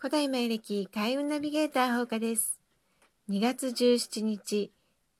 [0.00, 2.60] 古代前歴開運ナビゲーター放課です。
[3.28, 4.70] 2月17日、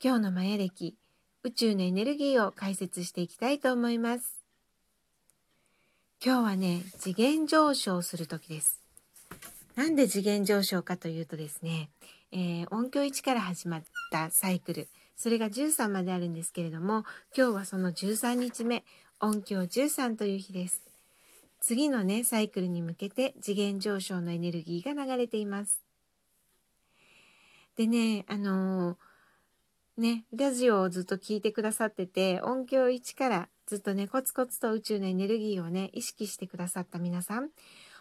[0.01, 0.95] 今日のマヤ歴、
[1.43, 4.45] 宇宙のエネルギーを解説していきたいと思います。
[6.25, 8.81] 今日はね、次元上昇する時です。
[9.75, 11.91] なんで次元上昇かというとですね、
[12.31, 13.83] えー、音響1から始まっ
[14.13, 14.87] たサイクル、
[15.17, 17.05] それが13まであるんですけれども、
[17.37, 18.85] 今日はその13日目、
[19.19, 20.88] 音響13という日です。
[21.61, 25.83] 次のね、サイクルに向けて次元上昇のエネルギーが流れています。
[27.77, 28.97] でね、あのー、
[30.01, 37.51] ね、ラジオをずっと聞いてくださってて、音響1からずっとね、コツコツと宇宙のエネルギーをね、意識してくださった皆さん、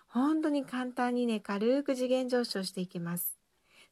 [0.08, 3.38] 本当に簡単にね、軽く次元上昇していきます。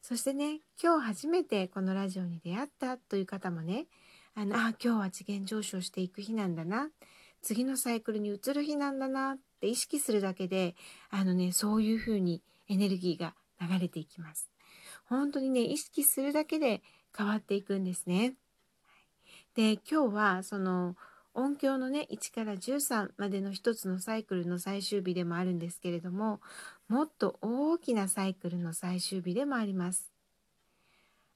[0.00, 3.86] そしてね、今日初めてこのラジオに出会ったという方もね、
[4.34, 6.90] あの、あ、今日は次元上昇していく日なんだな。
[7.42, 10.74] 次のサイクルに移る日なんだなって意識するだけで
[11.10, 14.50] あのねそういう風にエネルギーが流れていきます。
[15.08, 16.82] 本当にね意識するだけで
[17.16, 18.34] 変わっていくんですね。
[19.54, 20.96] で今日はその
[21.34, 26.40] 音響のね1から13までの一つのサイクルの最終日でもあるんですけれども
[26.88, 30.10] もっと大きなサイクルの最終日でもあります。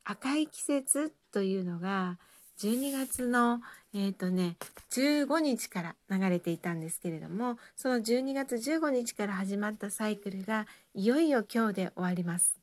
[0.05, 2.19] 赤い季節というのが
[2.61, 3.63] 12月の、
[3.95, 4.57] えっ、ー、とね、
[4.91, 12.61] 15日から流れていたんですけれども、その12月15日から始まったサイクルがいよいよ今日で終わります。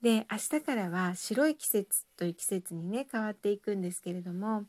[0.00, 4.64] で、明日からは白い季節という季節にね、変わっていくんですけれども、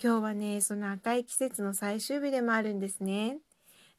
[0.00, 3.38] 今日はね、その赤い季節の最終日でもあるんですね。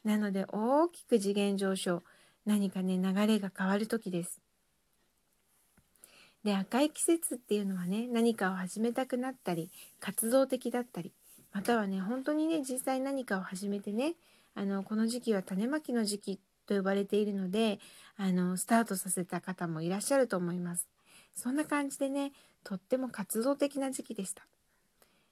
[0.05, 2.03] なので大きく次元上昇、
[2.45, 4.45] 何かね、流れが変わる時です。
[6.46, 11.12] で赤い季節っていうのはね何かを始めたくなったり活動的だったり
[11.52, 14.14] またはね本当にね実際何かを始めてね
[14.54, 17.80] あのこの時期は種まきの時期と呼ばれているので
[18.16, 20.88] あのスタートさせた方もいらっしゃると思います。
[21.36, 22.32] そんな感じでね
[22.64, 24.45] とっても活動的な時期でした。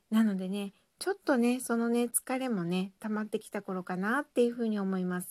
[0.10, 5.28] なのでねちょっとねそのね疲れもね溜まってきた頃かなっていうふうに思います。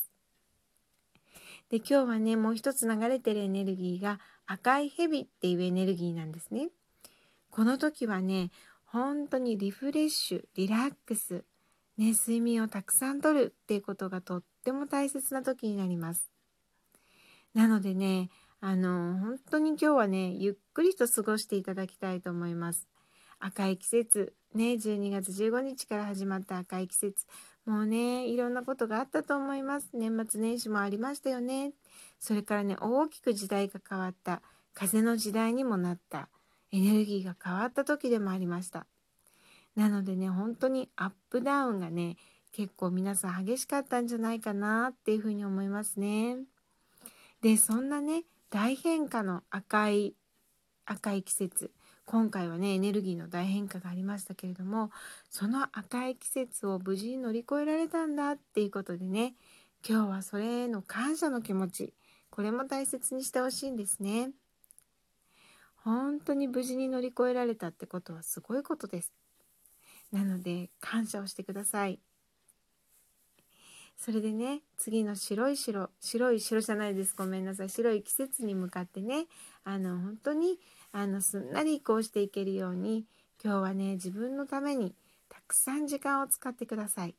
[1.71, 6.69] で今日はねもう一つ流れてるエネルギーが赤い蛇っていうエネルギーなんですね。
[7.51, 8.51] この時はね
[8.85, 11.45] 本当にリフレッシュリラックス、
[11.97, 16.31] ね、睡眠をたくさんとるっていうことがとっても大切な時になります。
[17.55, 18.31] なのでね
[18.61, 22.89] あの本当に今日はねゆっくりと過ごしていただきたいと思います。
[23.39, 27.27] 赤い季節ね12月15日から始まった赤い季節
[27.67, 31.73] もうねいろんなことがあったと思います年末年始もありましたよね
[32.23, 34.43] それからね大きく時代が変わった。
[34.75, 36.29] 風の時代にもなった。
[36.71, 38.87] エネルギーが変わった時でもありました。
[39.75, 42.17] なのでね本当にアップダウンがね
[42.53, 46.37] 結構皆さん激しかったんじゃないかなっていうふうに思いますね。
[47.41, 50.15] でそんなね大変化の赤い
[50.87, 51.73] 赤い季節。
[52.05, 54.93] 今回はねエネルギーの大変化がありましたけれども
[55.29, 59.35] その赤い季節を無事に乗り越えられたんだっていうことでね
[59.89, 61.95] 今日はそれへの感謝の気持ち
[62.33, 64.31] これも大切にしてほしいんですね。
[65.85, 69.13] 本当に無事に乗り越えられたってことはすごいことです。
[70.11, 72.01] なので感謝をしてください。
[73.99, 77.15] それでね次の白い白白い白じゃないです。
[77.15, 77.69] ごめんなさい。
[77.69, 79.27] 白い季節に向かってね
[79.65, 80.59] あの本当に
[80.91, 83.05] あのすんなり移行していけるように
[83.45, 84.95] 今日はね自分のために
[85.29, 87.15] たくさん時間を使ってください。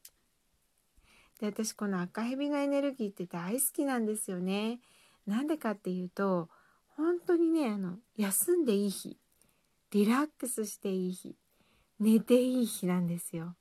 [1.39, 4.79] で私この赤蛇のエネルギーって大好きなんですよね。
[5.25, 6.49] なんでかっていうと
[6.95, 9.17] 本当にねあの休んでいい日
[9.91, 11.35] リラックスしていい日
[11.99, 13.55] 寝ていい日なんですよ。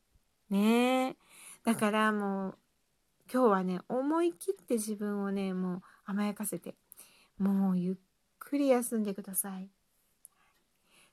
[0.51, 1.17] ね
[1.65, 2.59] だからもう
[3.33, 6.75] 今日はね思い切って自分をねもう甘やかせて
[7.39, 7.95] もうゆっ
[8.39, 9.69] くり休んでください。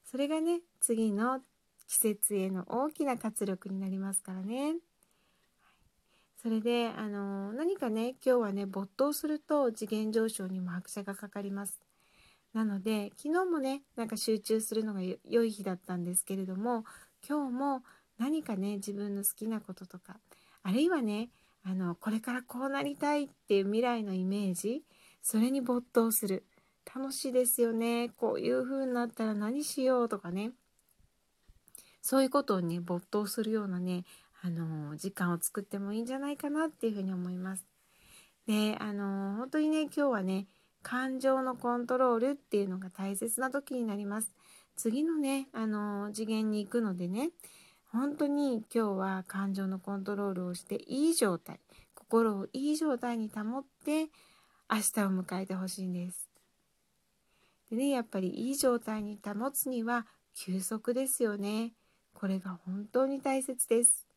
[0.03, 1.41] それがね次の
[1.87, 4.75] 季節への大きな活力になりますからね。
[6.41, 11.81] それであの何かね今日はね没頭すると次元上昇にも拍車がかかります。
[12.53, 16.85] なので昨日もねなんか集中するのが良い日だったんですけれども
[17.27, 17.83] 今日も
[18.17, 20.17] 何かね自分の好きなこととか
[20.63, 21.29] あるいはね
[21.63, 24.83] あのこれからこうなりたいっていう未来のイメージ
[25.21, 26.45] それに没頭する。
[26.95, 28.09] 楽しいですよね。
[28.17, 30.51] こういう風になったら何しようとかね。
[32.01, 34.05] そういうことをね没頭するようなね
[34.41, 37.65] あの時間を作ってもいいんじゃないかなっていうふうに思います。
[38.47, 40.47] であの本当にね今日はね
[40.81, 44.31] 感情のコントロールっていうのが大切な時になります。
[44.75, 47.31] 次のねあの次元に行くのでね
[47.91, 51.59] 本当に今日は感情のコントロールをしていい状態
[51.93, 54.09] 心をいい状態に保って
[54.71, 56.29] 明日を迎えてほしいんです。
[57.69, 61.73] でね、やっぱりいい状態に保つには休息ですよね。
[62.13, 64.08] これが本当に大切です。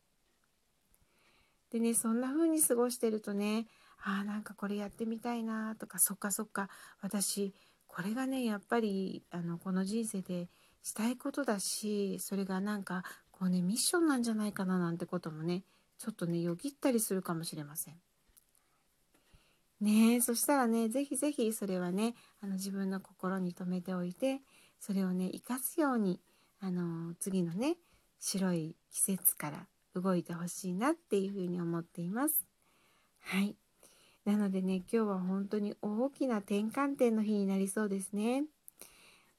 [1.73, 3.65] でね、そんな風に過ごしてるとね、
[4.03, 6.69] ああ、なんかこれやってみたいなとか、そっかそっか、
[7.01, 7.51] 私、
[7.87, 10.49] これがね、やっぱり、あの、この人生で
[10.83, 15.63] したいことだし、それがなんか、こうね、ミッションなんじゃないかななんてこともね、
[15.97, 17.95] ちょっとね、よぎったりするかもしれません。
[19.81, 24.41] ねそしたらね、ぜひぜひそれはね、あの自分の心に留めておいて、
[24.79, 26.21] それをね、生かすように、
[26.59, 27.77] あの、次のね、
[28.19, 32.45] 白い季節から動いてほしいなっていうふうに思っています。
[33.21, 33.55] はい。
[34.25, 38.45] なのでね、今日は本当に大きな転換点の日になりそうですね。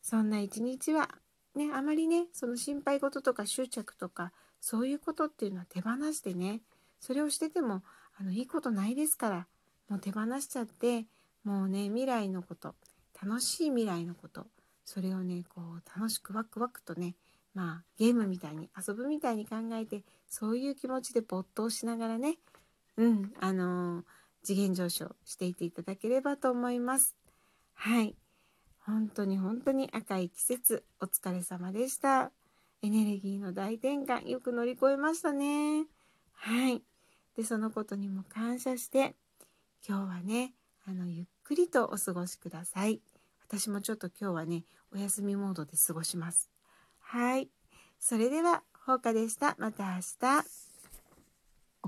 [0.02, 1.08] そんな一日は、
[1.54, 6.60] ね、あまりね、その心配事とか執着とか、そういうことっていうのは手放してね、
[7.00, 7.82] それをしてても、
[8.18, 9.46] あの、いいことないですから、
[9.88, 11.06] もう手放しちゃって
[11.44, 12.74] もうね未来のこと
[13.22, 14.46] 楽しい未来のこと
[14.84, 17.14] それをねこう楽しくワクワクとね
[17.54, 22.38] まあゲームみたいに遊ぶみたいに考えてそういう気持ちで没頭しながらね
[22.96, 24.04] うんあのー、
[24.42, 27.16] 次元上昇していていただければと思います。
[27.74, 28.14] はい。
[28.78, 32.30] 本当に本当に赤い季節お疲れ様でした。
[32.82, 35.86] エネルギーの大転換よく乗り越えましたね。
[36.34, 36.82] はい。
[37.36, 39.16] でそのことにも感謝して
[39.86, 40.54] 今日はね、
[40.86, 43.02] あの、ゆっくりとお過ごしください。
[43.46, 44.64] 私もちょっと今日はね、
[44.94, 46.53] お休みモードで過ごします。
[47.06, 47.48] はい。
[48.00, 49.54] それでは、ほうかでした。
[49.58, 50.73] また明日。